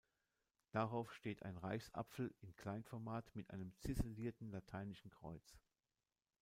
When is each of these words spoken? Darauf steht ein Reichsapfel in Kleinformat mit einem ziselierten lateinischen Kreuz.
Darauf 0.71 1.13
steht 1.13 1.43
ein 1.43 1.57
Reichsapfel 1.57 2.33
in 2.41 2.55
Kleinformat 2.55 3.35
mit 3.35 3.51
einem 3.51 3.71
ziselierten 3.75 4.49
lateinischen 4.49 5.11
Kreuz. 5.11 5.55